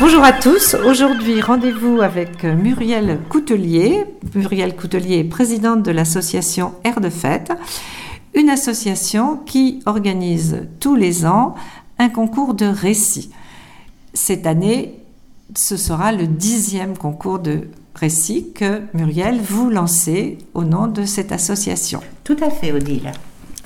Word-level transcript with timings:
Bonjour 0.00 0.24
à 0.24 0.32
tous. 0.32 0.74
Aujourd'hui, 0.74 1.40
rendez-vous 1.40 2.00
avec 2.00 2.42
Muriel 2.42 3.20
Coutelier. 3.28 4.04
Muriel 4.34 4.74
Coutelier 4.74 5.18
est 5.18 5.24
présidente 5.24 5.84
de 5.84 5.92
l'association 5.92 6.74
Air 6.82 7.00
de 7.00 7.08
Fête, 7.08 7.52
une 8.34 8.50
association 8.50 9.36
qui 9.36 9.82
organise 9.86 10.66
tous 10.80 10.96
les 10.96 11.26
ans 11.26 11.54
un 12.00 12.08
concours 12.08 12.54
de 12.54 12.66
récits. 12.66 13.30
Cette 14.14 14.48
année, 14.48 14.98
ce 15.56 15.76
sera 15.76 16.10
le 16.10 16.26
dixième 16.26 16.98
concours 16.98 17.38
de 17.38 17.68
récits 17.94 18.48
que 18.52 18.82
Muriel 18.94 19.40
vous 19.40 19.70
lancez 19.70 20.38
au 20.54 20.64
nom 20.64 20.88
de 20.88 21.04
cette 21.04 21.30
association. 21.30 22.00
Tout 22.24 22.36
à 22.42 22.50
fait, 22.50 22.72
Odile. 22.72 23.12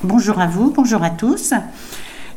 Bonjour 0.02 0.38
à 0.38 0.46
vous, 0.46 0.72
bonjour 0.72 1.02
à 1.02 1.10
tous. 1.10 1.54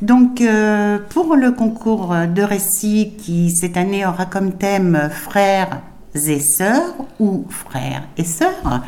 Donc, 0.01 0.41
euh, 0.41 0.97
pour 1.09 1.35
le 1.35 1.51
concours 1.51 2.15
de 2.33 2.41
récits 2.41 3.13
qui 3.17 3.51
cette 3.51 3.77
année 3.77 4.05
aura 4.05 4.25
comme 4.25 4.53
thème 4.53 5.09
frères 5.11 5.81
et 6.15 6.39
sœurs 6.39 6.95
ou 7.19 7.45
frères 7.49 8.03
et 8.17 8.23
sœurs, 8.23 8.81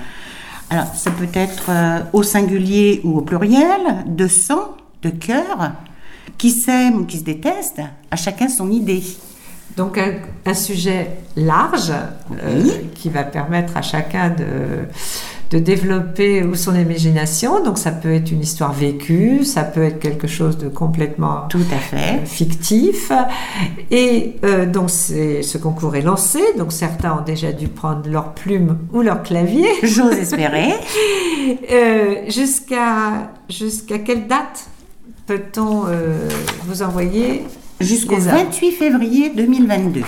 alors 0.69 0.87
ça 0.95 1.11
peut 1.11 1.29
être 1.33 1.65
euh, 1.69 1.99
au 2.13 2.23
singulier 2.23 3.01
ou 3.03 3.19
au 3.19 3.21
pluriel, 3.21 4.05
de 4.07 4.27
sang, 4.27 4.75
de 5.03 5.09
cœur, 5.09 5.73
qui 6.39 6.49
s'aiment 6.49 7.01
ou 7.01 7.05
qui 7.05 7.19
se 7.19 7.23
détestent, 7.23 7.83
à 8.09 8.15
chacun 8.15 8.49
son 8.49 8.71
idée. 8.71 9.03
Donc 9.77 9.99
un, 9.99 10.53
sujet 10.53 11.17
large 11.35 11.91
euh, 11.91 12.63
qui 12.95 13.09
va 13.09 13.23
permettre 13.23 13.77
à 13.77 13.81
chacun 13.83 14.29
de, 14.29 14.87
de 15.51 15.59
développer 15.59 16.43
son 16.55 16.75
imagination. 16.75 17.63
Donc 17.63 17.77
ça 17.77 17.91
peut 17.91 18.13
être 18.13 18.31
une 18.31 18.41
histoire 18.41 18.73
vécue, 18.73 19.43
ça 19.43 19.63
peut 19.63 19.83
être 19.83 19.99
quelque 19.99 20.27
chose 20.27 20.57
de 20.57 20.67
complètement 20.67 21.47
tout 21.49 21.65
à 21.71 21.77
fait 21.77 22.21
euh, 22.21 22.25
fictif. 22.25 23.11
Et 23.91 24.35
euh, 24.43 24.65
donc 24.65 24.89
ce 24.89 25.57
concours 25.57 25.95
est 25.95 26.01
lancé. 26.01 26.41
Donc 26.57 26.71
certains 26.71 27.13
ont 27.17 27.23
déjà 27.23 27.51
dû 27.51 27.67
prendre 27.67 28.09
leur 28.09 28.33
plume 28.33 28.77
ou 28.91 29.01
leur 29.01 29.23
clavier. 29.23 29.67
J'ose 29.83 30.13
espérer. 30.13 30.73
jusqu'à 32.29 33.31
jusqu'à 33.49 33.99
quelle 33.99 34.27
date 34.27 34.67
peut-on 35.27 35.85
vous 36.67 36.81
envoyer 36.81 37.43
Jusqu'au 37.79 38.17
28 38.17 38.71
février 38.71 39.31
2022. 39.35 40.01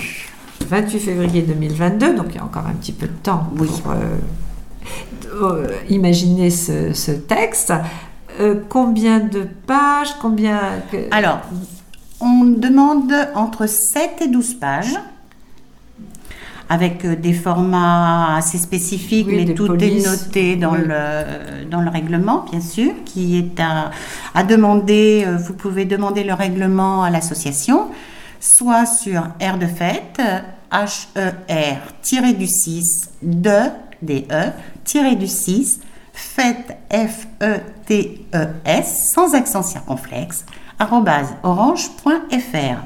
28 0.68 0.98
février 0.98 1.42
2022, 1.42 2.14
donc 2.14 2.26
il 2.30 2.36
y 2.36 2.38
a 2.38 2.44
encore 2.44 2.66
un 2.66 2.72
petit 2.72 2.92
peu 2.92 3.06
de 3.06 3.12
temps 3.22 3.50
pour 3.56 3.90
euh, 3.90 4.16
euh, 5.44 5.66
imaginer 5.88 6.50
ce, 6.50 7.10
texte. 7.12 7.72
Euh, 8.40 8.56
combien 8.68 9.20
de 9.20 9.46
pages 9.66 10.14
Combien 10.20 10.60
Alors, 11.10 11.40
on 12.20 12.44
demande 12.44 13.12
entre 13.34 13.66
7 13.66 14.22
et 14.22 14.28
12 14.28 14.54
pages 14.54 14.98
avec 16.68 17.04
euh, 17.04 17.16
des 17.16 17.32
formats 17.32 18.36
assez 18.36 18.58
spécifiques, 18.58 19.28
mais 19.28 19.54
tout 19.54 19.72
est 19.74 20.04
noté 20.04 20.56
dans, 20.56 20.74
le, 20.74 21.66
dans 21.70 21.80
le 21.80 21.90
règlement, 21.90 22.44
bien 22.50 22.60
sûr, 22.60 22.92
qui 23.04 23.38
est 23.38 23.60
à, 23.60 23.90
à 24.34 24.42
demander. 24.42 25.24
Euh, 25.26 25.36
vous 25.36 25.54
pouvez 25.54 25.84
demander 25.84 26.24
le 26.24 26.34
règlement 26.34 27.02
à 27.02 27.10
l'association, 27.10 27.88
soit 28.40 28.86
sur 28.86 29.22
R 29.40 29.58
de 29.58 29.66
fête, 29.66 30.20
H-E-R, 30.72 32.34
du 32.34 32.46
6, 32.46 33.10
de, 33.22 33.70
D-E, 34.02 34.50
tiré 34.84 35.16
du 35.16 35.26
6, 35.26 35.80
fête, 36.12 36.76
F-E-T-E-S, 36.90 37.50
sans 39.12 39.34
accent 39.34 39.62
circonflexe, 39.62 40.44
orange.fr 41.42 42.78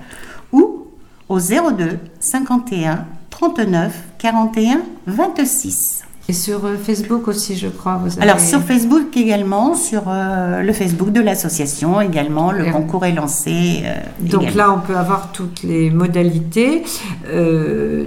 ou 0.53 0.87
au 1.29 1.39
02 1.39 1.99
51 2.21 3.07
39 3.31 3.93
41 4.19 4.83
26. 5.07 6.05
Et 6.29 6.33
sur 6.33 6.65
euh, 6.65 6.77
Facebook 6.77 7.27
aussi, 7.27 7.57
je 7.57 7.67
crois. 7.67 7.97
Vous 7.97 8.13
avez... 8.13 8.23
Alors 8.23 8.39
sur 8.39 8.61
Facebook 8.61 9.17
également, 9.17 9.75
sur 9.75 10.05
euh, 10.07 10.63
le 10.63 10.73
Facebook 10.73 11.11
de 11.11 11.21
l'association 11.21 12.01
également, 12.01 12.53
le 12.53 12.71
concours 12.71 13.05
est 13.05 13.13
lancé. 13.13 13.83
Euh, 13.85 13.95
donc 14.21 14.55
là, 14.55 14.73
on 14.73 14.79
peut 14.79 14.97
avoir 14.97 15.33
toutes 15.33 15.65
les 15.65 15.91
modalités. 15.91 16.85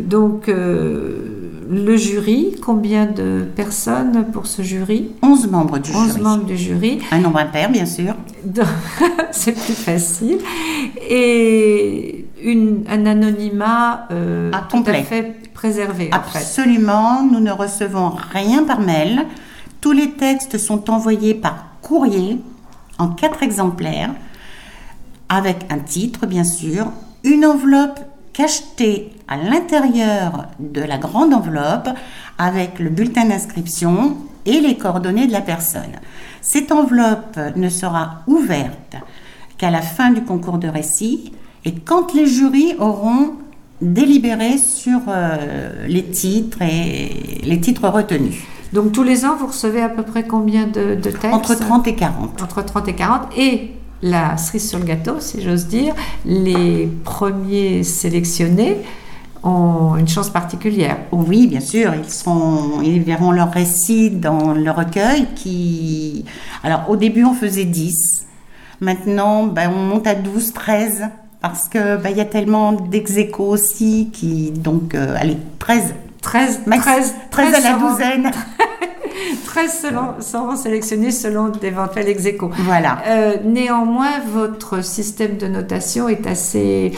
donc 0.06 0.50
le 1.70 1.96
jury, 1.98 2.56
combien 2.62 3.06
de 3.06 3.46
personnes 3.56 4.26
pour 4.32 4.48
ce 4.48 4.62
jury 4.62 5.12
11 5.22 5.48
membres 5.48 5.80
du 5.80 5.92
11 5.92 6.20
membres 6.20 6.46
du 6.46 6.58
jury. 6.58 7.00
Un 7.12 7.20
nombre 7.20 7.40
impair, 7.40 7.70
bien 7.70 7.86
sûr. 7.86 8.16
C'est 9.32 9.54
plus 9.54 9.74
facile. 9.74 10.40
Et 11.10 12.26
une, 12.44 12.84
un 12.90 13.06
anonymat 13.06 14.08
euh, 14.12 14.52
ah, 14.54 14.68
tout 14.70 14.84
à 14.86 14.94
fait 15.04 15.36
préservé. 15.54 16.10
Absolument, 16.12 17.24
nous 17.24 17.40
ne 17.40 17.52
recevons 17.52 18.12
rien 18.32 18.64
par 18.64 18.80
mail. 18.80 19.26
Tous 19.82 19.92
les 19.92 20.12
textes 20.12 20.58
sont 20.58 20.90
envoyés 20.90 21.34
par 21.34 21.68
courrier 21.82 22.40
en 23.00 23.10
quatre 23.10 23.44
exemplaires, 23.44 24.12
avec 25.30 25.66
un 25.70 25.80
titre 25.80 26.26
bien 26.26 26.44
sûr, 26.44 26.88
une 27.24 27.46
enveloppe 27.46 28.00
cachetée 28.34 29.12
à 29.28 29.38
l'intérieur 29.38 30.48
de 30.60 30.82
la 30.82 30.98
grande 30.98 31.34
enveloppe 31.34 31.90
avec 32.38 32.80
le 32.80 32.90
bulletin 32.90 33.26
d'inscription 33.26 34.18
et 34.46 34.60
les 34.60 34.76
coordonnées 34.78 35.28
de 35.28 35.32
la 35.32 35.42
personne. 35.42 36.00
Cette 36.42 36.72
enveloppe 36.72 37.40
ne 37.56 37.70
sera 37.70 38.24
ouverte 38.28 38.98
qu'à 39.58 39.72
la 39.72 39.82
fin 39.82 40.12
du 40.12 40.24
concours 40.24 40.58
de 40.58 40.68
récit 40.68 41.32
et 41.64 41.74
quand 41.74 42.14
les 42.14 42.26
jurys 42.26 42.76
auront 42.80 43.34
délibéré 43.82 44.58
sur 44.58 45.00
euh, 45.08 45.86
les 45.88 46.04
titres 46.04 46.62
et 46.62 47.42
les 47.44 47.60
titres 47.60 47.88
retenus. 47.88 48.36
Donc 48.72 48.92
tous 48.92 49.04
les 49.04 49.24
ans, 49.26 49.36
vous 49.36 49.48
recevez 49.48 49.82
à 49.82 49.90
peu 49.90 50.04
près 50.04 50.24
combien 50.24 50.66
de, 50.66 50.96
textes? 50.96 51.26
Entre 51.26 51.54
30 51.56 51.88
et 51.88 51.96
40. 51.96 52.42
Entre 52.42 52.64
30 52.64 52.88
et 52.88 52.96
40. 52.96 53.22
Et 53.38 53.72
la 54.04 54.38
cerise 54.38 54.70
sur 54.70 54.78
le 54.78 54.86
gâteau, 54.86 55.20
si 55.20 55.42
j'ose 55.42 55.66
dire, 55.66 55.96
les 56.26 56.88
premiers 57.04 57.84
sélectionnés 57.84 58.78
ont 59.42 59.96
une 59.98 60.08
chance 60.08 60.30
particulière. 60.30 60.98
Oui, 61.12 61.48
bien 61.48 61.62
sûr, 61.62 61.94
ils, 61.96 62.10
sont, 62.10 62.82
ils 62.84 63.02
verront 63.02 63.32
leur 63.32 63.52
récit 63.52 64.12
dans 64.12 64.54
le 64.54 64.70
recueil 64.70 65.28
qui... 65.36 66.26
Alors 66.64 66.90
au 66.90 66.98
début, 66.98 67.24
on 67.24 67.34
faisait 67.34 67.66
10. 67.66 68.28
Maintenant, 68.82 69.48
ben, 69.48 69.72
on 69.74 69.80
monte 69.80 70.06
à 70.06 70.16
12, 70.16 70.54
13 70.54 71.04
parce 71.42 71.68
que 71.68 71.98
bah, 71.98 72.10
il 72.10 72.18
y 72.18 72.22
a 72.22 72.26
tellement 72.26 72.72
dex 72.72 73.14
aussi 73.38 74.10
qui 74.14 74.52
donc 74.52 74.96
euh, 74.96 75.14
allez 75.20 75.38
13 75.60 75.94
13 76.22 76.62
13 76.66 77.16
13 77.32 77.54
à 77.54 77.60
la 77.60 77.78
douzaine 77.78 78.32
13 79.46 79.88
seront 80.20 80.56
sélectionnés 80.56 81.12
selon 81.12 81.50
d'éventuels 81.50 82.08
ex 82.08 82.24
Voilà. 82.60 83.00
Euh, 83.08 83.38
néanmoins, 83.44 84.20
votre 84.32 84.84
système 84.84 85.38
de 85.38 85.48
notation 85.48 86.10
est 86.10 86.26
assez, 86.28 86.92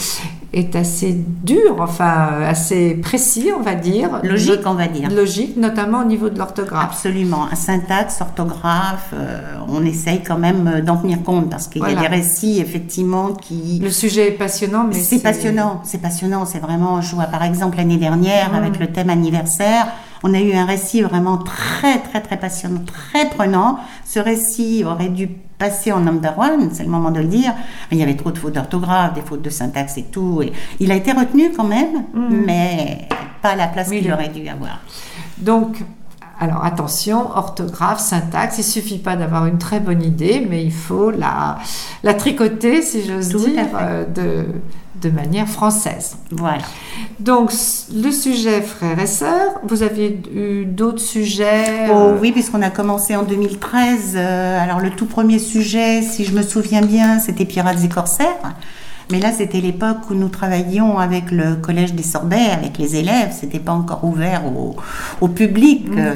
est 0.54 0.76
assez 0.76 1.16
dur, 1.44 1.78
enfin 1.80 2.30
assez 2.46 2.96
précis, 2.96 3.50
on 3.58 3.62
va 3.62 3.76
dire. 3.76 4.22
Logique, 4.24 4.62
on 4.66 4.74
va 4.74 4.88
dire. 4.88 5.10
Logique, 5.12 5.58
notamment 5.58 6.02
au 6.02 6.06
niveau 6.06 6.30
de 6.30 6.38
l'orthographe. 6.38 6.92
Absolument. 6.92 7.48
Syntaxe, 7.56 8.22
orthographe, 8.22 9.12
euh, 9.14 9.58
on 9.68 9.84
essaye 9.86 10.24
quand 10.24 10.38
même 10.38 10.82
d'en 10.82 10.98
tenir 10.98 11.24
compte 11.24 11.50
parce 11.50 11.68
qu'il 11.68 11.82
y 11.82 11.86
a 11.86 11.96
des 11.96 12.08
récits, 12.08 12.60
effectivement, 12.60 13.34
qui. 13.34 13.80
Le 13.82 13.92
sujet 13.92 14.30
est 14.30 14.38
passionnant, 14.38 14.86
mais. 14.88 14.96
C'est 14.96 15.20
passionnant, 15.20 15.82
c'est 15.84 16.02
passionnant. 16.02 16.46
C'est 16.46 16.60
vraiment, 16.60 17.02
je 17.02 17.16
vois 17.16 17.26
par 17.26 17.44
exemple 17.44 17.78
l'année 17.78 17.98
dernière 17.98 18.52
mmh. 18.52 18.56
avec 18.56 18.80
le 18.80 18.88
thème 18.88 19.10
anniversaire. 19.10 19.88
On 20.24 20.34
a 20.34 20.40
eu 20.40 20.54
un 20.54 20.66
récit 20.66 21.02
vraiment 21.02 21.38
très, 21.38 22.00
très, 22.00 22.22
très 22.22 22.38
passionnant, 22.38 22.82
très 22.86 23.30
prenant. 23.30 23.80
Ce 24.06 24.20
récit 24.20 24.84
aurait 24.86 25.10
dû 25.10 25.28
passer 25.58 25.92
en 25.92 26.02
number 26.02 26.38
one, 26.38 26.70
c'est 26.74 26.84
le 26.84 26.90
moment 26.90 27.12
de 27.12 27.20
le 27.20 27.28
dire. 27.28 27.54
il 27.92 27.98
y 27.98 28.04
avait 28.04 28.16
trop 28.16 28.32
de 28.32 28.38
fautes 28.38 28.54
d'orthographe, 28.54 29.14
des 29.14 29.22
fautes 29.22 29.42
de 29.42 29.50
syntaxe 29.50 29.98
et 29.98 30.04
tout. 30.04 30.42
Et 30.42 30.52
il 30.80 30.92
a 30.92 30.96
été 30.96 31.12
retenu 31.12 31.52
quand 31.56 31.64
même, 31.64 32.06
mm. 32.14 32.44
mais 32.46 33.08
pas 33.42 33.50
à 33.52 33.56
la 33.56 33.68
place 33.68 33.90
qu'il 33.90 34.12
aurait 34.12 34.30
dû 34.30 34.48
avoir. 34.48 34.80
Donc, 35.38 35.78
alors 36.40 36.66
attention, 36.66 37.30
orthographe, 37.36 38.00
syntaxe, 38.00 38.58
il 38.58 38.64
suffit 38.64 38.98
pas 38.98 39.16
d'avoir 39.16 39.46
une 39.46 39.58
très 39.58 39.80
bonne 39.80 40.04
idée, 40.04 40.46
mais 40.50 40.64
il 40.64 40.74
faut 40.74 41.12
la, 41.12 41.58
la 42.04 42.14
tricoter, 42.14 42.82
si 42.82 43.06
j'ose 43.06 43.30
dire, 43.30 43.68
euh, 43.80 44.06
de, 44.06 44.46
de 45.02 45.10
manière 45.10 45.48
française. 45.48 46.18
Voilà. 46.32 46.64
Donc, 47.20 47.52
le 47.94 48.12
sujet 48.12 48.62
frères 48.62 49.00
et 49.00 49.08
sœurs, 49.08 49.62
vous 49.64 49.84
aviez 49.84 50.22
eu 50.34 50.66
d'autres 50.66 51.00
sujets 51.00 51.90
Oh 51.94 52.14
oui, 52.20 52.32
puisqu'on 52.32 52.62
a 52.62 52.70
commencé 52.70 53.16
en 53.16 53.24
2013. 53.24 54.14
Euh, 54.16 54.60
alors, 54.62 54.80
le 54.80 54.90
tout 54.90 55.06
premier 55.06 55.40
sujet, 55.40 56.02
si 56.02 56.26
je 56.26 56.34
me 56.34 56.42
souviens 56.42 56.82
bien, 56.82 57.20
c'était 57.20 57.46
Pirates 57.46 57.84
et 57.84 57.90
Corsaires. 57.90 58.56
Mais 59.12 59.20
là, 59.20 59.32
c'était 59.32 59.62
l'époque 59.62 60.10
où 60.10 60.16
nous 60.16 60.30
travaillions 60.30 60.98
avec 60.98 61.30
le 61.32 61.56
collège 61.56 61.94
des 61.94 62.04
Sorbets, 62.04 62.50
avec 62.52 62.78
les 62.80 62.96
élèves. 62.96 63.30
C'était 63.40 63.60
pas 63.60 63.72
encore 63.74 64.04
ouvert 64.04 64.44
au, 64.46 64.76
au 65.22 65.28
public. 65.28 65.88
Mhm. 65.90 65.98
Euh, 66.00 66.14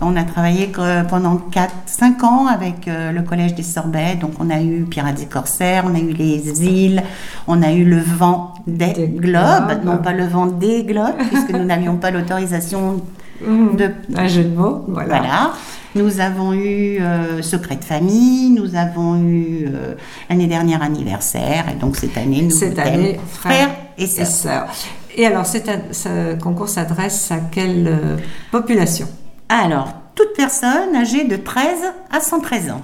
on 0.00 0.16
a 0.16 0.24
travaillé 0.24 0.72
pendant 1.08 1.36
4-5 1.36 2.24
ans 2.24 2.46
avec 2.46 2.88
euh, 2.88 3.12
le 3.12 3.22
collège 3.22 3.54
des 3.54 3.62
Sorbets. 3.62 4.16
Donc, 4.20 4.32
on 4.40 4.50
a 4.50 4.60
eu 4.60 4.86
Pirates 4.90 5.20
et 5.22 5.26
Corsaires, 5.26 5.84
on 5.86 5.94
a 5.94 5.98
eu 6.00 6.12
les 6.12 6.64
îles, 6.64 7.02
on 7.46 7.62
a 7.62 7.70
eu 7.72 7.84
le 7.84 8.00
vent 8.00 8.54
des, 8.66 8.92
Des 8.92 9.06
globes, 9.08 9.68
globes. 9.68 9.84
non 9.84 9.98
pas 9.98 10.12
le 10.12 10.26
vent 10.26 10.46
des 10.46 10.82
globes, 10.84 11.16
puisque 11.30 11.50
nous 11.50 11.64
n'avions 11.64 11.96
pas 11.96 12.10
l'autorisation 12.10 13.00
Mhm. 13.46 13.76
de 13.76 13.90
Un 14.16 14.28
jeu 14.28 14.44
de 14.44 14.54
mots, 14.54 14.84
voilà. 14.88 15.16
voilà. 15.18 15.52
Nous 15.94 16.20
avons 16.20 16.52
eu 16.52 17.00
euh, 17.00 17.42
Secret 17.42 17.76
de 17.76 17.84
famille, 17.84 18.50
nous 18.50 18.76
avons 18.76 19.16
eu 19.16 19.66
euh, 19.66 19.94
l'année 20.28 20.46
dernière 20.46 20.82
anniversaire, 20.82 21.66
et 21.68 21.74
donc 21.74 21.96
cette 21.96 22.16
année, 22.16 22.42
nous 22.42 22.50
Cette 22.50 22.78
année, 22.78 23.18
frères 23.32 23.70
et 23.98 24.04
et 24.04 24.24
sœurs. 24.24 24.68
Et 25.16 25.26
alors, 25.26 25.44
ce 25.46 26.34
concours 26.36 26.68
s'adresse 26.68 27.30
à 27.30 27.38
quelle 27.38 27.88
euh, 27.88 28.16
population? 28.52 29.08
Alors, 29.48 29.92
toute 30.14 30.34
personne 30.36 30.94
âgée 30.94 31.24
de 31.24 31.36
13 31.36 31.66
à 32.10 32.20
113 32.20 32.70
ans. 32.70 32.82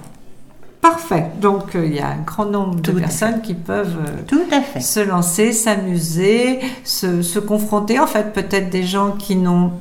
Parfait. 0.81 1.31
Donc, 1.41 1.75
euh, 1.75 1.85
il 1.85 1.95
y 1.95 1.99
a 1.99 2.09
un 2.09 2.21
grand 2.25 2.45
nombre 2.45 2.75
de 2.75 2.91
Tout 2.91 2.99
personnes 2.99 3.41
qui 3.41 3.53
peuvent 3.53 3.97
euh, 3.99 4.21
Tout 4.27 4.43
à 4.51 4.61
fait. 4.61 4.79
se 4.79 4.99
lancer, 4.99 5.51
s'amuser, 5.51 6.59
se, 6.83 7.21
se 7.21 7.39
confronter. 7.39 7.99
En 7.99 8.07
fait, 8.07 8.33
peut-être 8.33 8.69
des 8.69 8.83
gens 8.83 9.11
qui 9.11 9.35
n'ont 9.35 9.71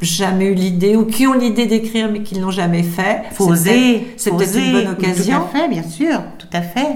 jamais 0.00 0.46
eu 0.46 0.54
l'idée 0.54 0.94
ou 0.96 1.04
qui 1.04 1.26
ont 1.26 1.32
l'idée 1.32 1.66
d'écrire 1.66 2.10
mais 2.12 2.22
qui 2.22 2.36
ne 2.36 2.42
l'ont 2.42 2.50
jamais 2.50 2.82
fait. 2.82 3.22
Faut 3.32 3.46
C'est 3.46 3.50
oser. 3.52 3.70
peut-être- 3.72 4.06
C'est 4.16 4.30
peut-être 4.30 4.56
une 4.58 4.72
bonne 4.72 4.88
occasion. 4.88 5.38
Tout 5.38 5.56
à 5.56 5.60
fait, 5.60 5.68
bien 5.68 5.82
sûr. 5.82 6.22
Tout 6.38 6.46
à 6.52 6.60
fait. 6.62 6.94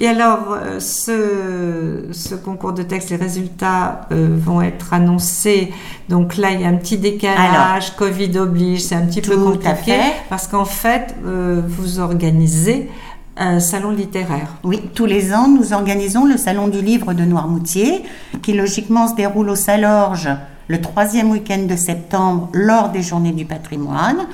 Et 0.00 0.08
alors, 0.08 0.52
euh, 0.52 0.80
ce, 0.80 2.12
ce 2.12 2.34
concours 2.34 2.72
de 2.72 2.82
texte, 2.82 3.10
les 3.10 3.16
résultats 3.16 4.02
euh, 4.12 4.28
vont 4.38 4.60
être 4.62 4.92
annoncés. 4.92 5.72
Donc 6.08 6.36
là, 6.36 6.50
il 6.52 6.60
y 6.60 6.64
a 6.64 6.68
un 6.68 6.74
petit 6.76 6.98
décalage, 6.98 7.94
Covid 7.96 8.36
oblige, 8.38 8.82
c'est 8.82 8.94
un 8.96 9.06
petit 9.06 9.20
peu 9.22 9.36
compliqué 9.36 9.74
fait. 9.92 10.00
parce 10.28 10.46
qu'en 10.46 10.64
fait, 10.64 11.14
euh, 11.24 11.62
vous 11.66 11.98
organisez 12.00 12.90
un 13.36 13.58
salon 13.60 13.90
littéraire. 13.90 14.48
Oui, 14.64 14.82
tous 14.94 15.06
les 15.06 15.32
ans, 15.32 15.48
nous 15.48 15.72
organisons 15.72 16.26
le 16.26 16.36
Salon 16.36 16.68
du 16.68 16.82
Livre 16.82 17.14
de 17.14 17.22
Noirmoutier, 17.24 18.02
qui 18.42 18.52
logiquement 18.52 19.08
se 19.08 19.14
déroule 19.14 19.48
au 19.48 19.54
Salorge 19.56 20.28
le 20.70 20.80
troisième 20.80 21.32
week-end 21.32 21.64
de 21.68 21.74
septembre 21.74 22.48
lors 22.52 22.90
des 22.90 23.02
Journées 23.02 23.32
du 23.32 23.44
patrimoine. 23.44 24.28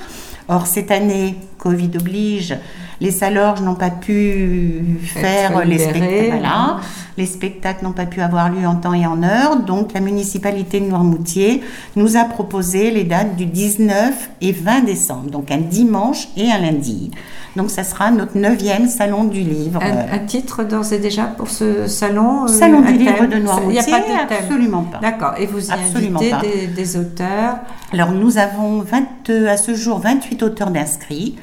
Or, 0.47 0.67
cette 0.67 0.91
année, 0.91 1.35
Covid 1.57 1.89
oblige, 1.99 2.55
les 3.01 3.11
Salorges 3.11 3.61
n'ont 3.61 3.75
pas 3.75 3.89
pu 3.89 4.97
faire 5.03 5.65
les 5.65 5.77
spectacles. 5.77 6.27
Voilà. 6.31 6.77
Les 7.17 7.25
spectacles 7.25 7.83
n'ont 7.83 7.93
pas 7.93 8.05
pu 8.05 8.21
avoir 8.21 8.49
lieu 8.49 8.67
en 8.67 8.75
temps 8.75 8.93
et 8.93 9.07
en 9.07 9.23
heure, 9.23 9.59
donc 9.59 9.93
la 9.93 10.01
municipalité 10.01 10.79
de 10.79 10.85
Noirmoutier 10.85 11.61
nous 11.95 12.15
a 12.15 12.25
proposé 12.25 12.91
les 12.91 13.05
dates 13.05 13.35
du 13.35 13.47
19 13.47 14.29
et 14.41 14.51
20 14.51 14.81
décembre, 14.81 15.31
donc 15.31 15.49
un 15.49 15.57
dimanche 15.57 16.27
et 16.37 16.51
un 16.51 16.59
lundi. 16.59 17.09
Donc 17.55 17.71
ça 17.71 17.83
sera 17.83 18.11
notre 18.11 18.37
neuvième 18.37 18.87
salon 18.87 19.23
du 19.23 19.41
livre. 19.41 19.81
Un, 19.81 19.87
Euh, 19.97 20.13
un 20.13 20.19
titre 20.19 20.63
d'ores 20.63 20.93
et 20.93 20.99
déjà 20.99 21.23
pour 21.23 21.49
ce 21.49 21.87
salon 21.87 22.43
euh, 22.43 22.47
Salon 22.47 22.81
du 22.81 22.93
livre 22.93 23.15
thème 23.17 23.29
de 23.29 23.35
Il 23.37 23.41
n'y 23.41 23.49
a 23.49 23.53
Noirmoutier 23.53 23.91
pas 23.91 23.99
de 23.99 24.05
thème. 24.05 24.37
Absolument 24.43 24.83
pas. 24.83 24.99
D'accord. 24.99 25.33
Et 25.39 25.47
vous 25.47 25.69
y 25.69 25.71
Absolument 25.71 26.19
invitez 26.19 26.67
des, 26.67 26.67
des 26.67 26.97
auteurs. 26.97 27.55
Alors 27.93 28.11
nous 28.11 28.37
avons 28.37 28.81
20, 28.81 29.47
à 29.47 29.57
ce 29.57 29.73
jour 29.73 29.97
28 29.99 30.43
auteurs 30.43 30.69
d'inscrits. 30.69 31.35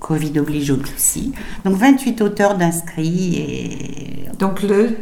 Covid 0.00 0.38
oblige 0.40 0.70
aussi. 0.72 1.32
Donc 1.64 1.76
28 1.76 2.20
auteurs 2.22 2.56
d'inscrits 2.56 3.36
et 3.36 4.28
Donc 4.38 4.62
le 4.62 4.96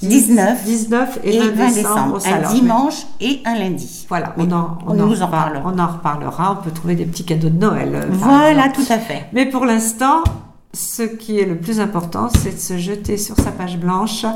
19 0.00 0.64
19 0.64 1.18
et, 1.24 1.36
et 1.36 1.40
20 1.40 1.46
20 1.52 1.52
décembre, 1.54 1.74
décembre, 1.74 2.16
au 2.16 2.20
salon. 2.20 2.48
un 2.48 2.52
dimanche 2.54 3.06
et 3.20 3.40
un 3.44 3.54
lundi. 3.58 4.06
Voilà, 4.08 4.34
on, 4.36 4.50
en, 4.52 4.78
on, 4.86 4.90
on 4.98 5.00
en 5.02 5.06
nous 5.06 5.22
en 5.22 5.26
reparle- 5.26 5.52
parlera. 5.62 5.72
on 5.74 5.78
en 5.78 5.86
reparlera. 5.86 6.58
On 6.60 6.62
peut 6.64 6.70
trouver 6.72 6.94
des 6.94 7.04
petits 7.06 7.24
cadeaux 7.24 7.48
de 7.48 7.58
Noël. 7.58 7.90
euh, 7.94 8.06
Voilà, 8.10 8.66
exemple. 8.66 8.86
tout 8.86 8.92
à 8.92 8.98
fait. 8.98 9.26
Mais 9.32 9.46
pour 9.46 9.64
l'instant, 9.64 10.22
ce 10.74 11.02
qui 11.04 11.38
est 11.38 11.46
le 11.46 11.56
plus 11.56 11.80
important, 11.80 12.28
c'est 12.28 12.54
de 12.54 12.60
se 12.60 12.76
jeter 12.76 13.16
sur 13.16 13.36
sa 13.36 13.50
page 13.52 13.78
blanche 13.78 14.26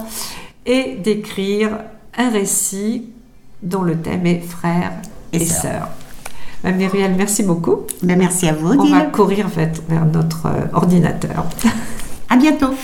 et 0.65 0.97
d'écrire 1.03 1.71
un 2.17 2.31
récit 2.31 3.11
dont 3.63 3.83
le 3.83 3.97
thème 3.99 4.25
est 4.27 4.41
frères 4.41 4.93
et, 5.33 5.43
Et 5.43 5.45
sœurs. 5.45 5.89
Muriel, 6.65 7.15
merci 7.17 7.43
beaucoup. 7.43 7.79
Ben, 8.03 8.19
merci 8.19 8.49
à 8.49 8.53
vous, 8.53 8.69
On 8.73 8.79
Odile. 8.81 8.95
va 8.95 9.03
courir 9.03 9.47
en 9.47 9.51
fait, 9.51 9.83
vers 9.89 10.05
notre 10.05 10.47
euh, 10.47 10.67
ordinateur. 10.75 11.45
À 12.29 12.37
bientôt. 12.37 12.75